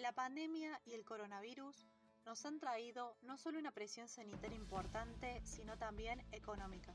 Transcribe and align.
La 0.00 0.12
pandemia 0.12 0.80
y 0.86 0.94
el 0.94 1.04
coronavirus 1.04 1.76
nos 2.24 2.46
han 2.46 2.58
traído 2.58 3.18
no 3.20 3.36
solo 3.36 3.58
una 3.58 3.70
presión 3.70 4.08
sanitaria 4.08 4.56
importante, 4.56 5.42
sino 5.44 5.76
también 5.76 6.24
económica. 6.32 6.94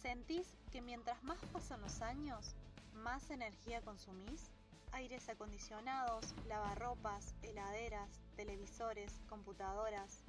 ¿Sentís 0.00 0.46
que 0.70 0.80
mientras 0.80 1.20
más 1.24 1.40
pasan 1.52 1.80
los 1.80 2.00
años, 2.02 2.54
más 2.92 3.30
energía 3.30 3.80
consumís? 3.80 4.48
Aires 4.92 5.28
acondicionados, 5.28 6.24
lavarropas, 6.46 7.34
heladeras, 7.42 8.08
televisores, 8.36 9.12
computadoras. 9.28 10.22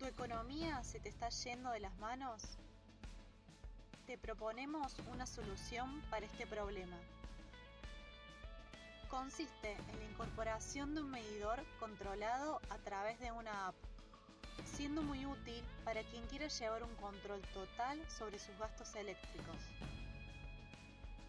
¿Tu 0.00 0.06
economía 0.06 0.82
se 0.82 0.98
te 0.98 1.10
está 1.10 1.28
yendo 1.28 1.70
de 1.70 1.78
las 1.78 1.96
manos? 1.98 2.42
Te 4.04 4.18
proponemos 4.18 4.96
una 5.12 5.26
solución 5.26 6.02
para 6.10 6.26
este 6.26 6.44
problema 6.44 6.96
consiste 9.16 9.72
en 9.72 9.98
la 9.98 10.04
incorporación 10.04 10.94
de 10.94 11.00
un 11.00 11.10
medidor 11.10 11.64
controlado 11.80 12.60
a 12.68 12.76
través 12.76 13.18
de 13.18 13.32
una 13.32 13.68
app, 13.68 13.74
siendo 14.66 15.00
muy 15.00 15.24
útil 15.24 15.64
para 15.84 16.02
quien 16.02 16.22
quiera 16.26 16.48
llevar 16.48 16.82
un 16.82 16.94
control 16.96 17.40
total 17.54 17.98
sobre 18.10 18.38
sus 18.38 18.58
gastos 18.58 18.94
eléctricos, 18.94 19.56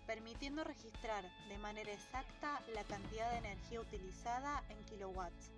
permitiendo 0.05 0.65
registrar 0.65 1.23
de 1.47 1.57
manera 1.59 1.93
exacta 1.93 2.61
la 2.75 2.83
cantidad 2.83 3.31
de 3.31 3.37
energía 3.37 3.79
utilizada 3.79 4.61
en 4.67 4.83
kilowatts. 4.83 5.51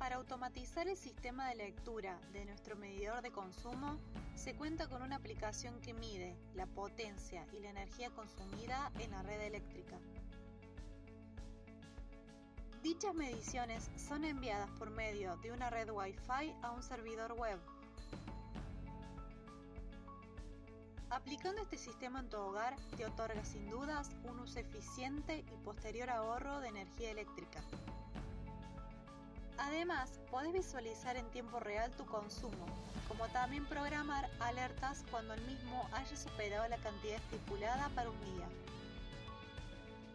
Para 0.00 0.16
automatizar 0.16 0.88
el 0.88 0.96
sistema 0.96 1.50
de 1.50 1.56
lectura 1.56 2.18
de 2.32 2.46
nuestro 2.46 2.74
medidor 2.74 3.20
de 3.20 3.30
consumo, 3.30 3.98
se 4.34 4.54
cuenta 4.54 4.88
con 4.88 5.02
una 5.02 5.16
aplicación 5.16 5.78
que 5.82 5.92
mide 5.92 6.38
la 6.54 6.64
potencia 6.64 7.46
y 7.52 7.60
la 7.60 7.68
energía 7.68 8.08
consumida 8.08 8.90
en 8.98 9.10
la 9.10 9.22
red 9.22 9.42
eléctrica. 9.42 9.98
Dichas 12.82 13.14
mediciones 13.14 13.90
son 13.96 14.24
enviadas 14.24 14.70
por 14.78 14.88
medio 14.88 15.36
de 15.36 15.52
una 15.52 15.68
red 15.68 15.90
Wi-Fi 15.90 16.54
a 16.62 16.70
un 16.70 16.82
servidor 16.82 17.34
web. 17.34 17.58
Aplicando 21.10 21.60
este 21.60 21.76
sistema 21.76 22.20
en 22.20 22.30
tu 22.30 22.38
hogar 22.38 22.74
te 22.96 23.04
otorga 23.04 23.44
sin 23.44 23.68
dudas 23.68 24.08
un 24.24 24.40
uso 24.40 24.60
eficiente 24.60 25.44
y 25.52 25.56
posterior 25.62 26.08
ahorro 26.08 26.60
de 26.60 26.68
energía 26.68 27.10
eléctrica. 27.10 27.60
Además, 29.60 30.18
podés 30.30 30.54
visualizar 30.54 31.18
en 31.18 31.30
tiempo 31.32 31.60
real 31.60 31.90
tu 31.92 32.06
consumo, 32.06 32.64
como 33.06 33.28
también 33.28 33.66
programar 33.66 34.30
alertas 34.40 35.04
cuando 35.10 35.34
el 35.34 35.42
mismo 35.42 35.86
haya 35.92 36.16
superado 36.16 36.66
la 36.68 36.78
cantidad 36.78 37.16
estipulada 37.16 37.90
para 37.90 38.08
un 38.08 38.20
día. 38.20 38.48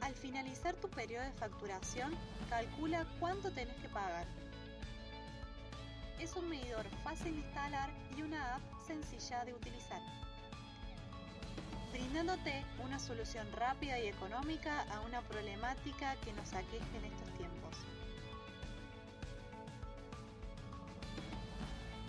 Al 0.01 0.15
finalizar 0.15 0.73
tu 0.75 0.89
periodo 0.89 1.23
de 1.23 1.31
facturación, 1.33 2.11
calcula 2.49 3.05
cuánto 3.19 3.51
tenés 3.51 3.75
que 3.77 3.89
pagar. 3.89 4.25
Es 6.19 6.35
un 6.35 6.49
medidor 6.49 6.85
fácil 7.03 7.35
de 7.35 7.41
instalar 7.41 7.91
y 8.17 8.23
una 8.23 8.55
app 8.55 8.61
sencilla 8.87 9.45
de 9.45 9.53
utilizar, 9.53 10.01
brindándote 11.91 12.65
una 12.83 12.97
solución 12.97 13.47
rápida 13.51 13.99
y 13.99 14.07
económica 14.07 14.87
a 14.91 15.01
una 15.01 15.21
problemática 15.21 16.15
que 16.21 16.33
nos 16.33 16.51
aqueja 16.53 16.97
en 16.97 17.05
estos 17.05 17.29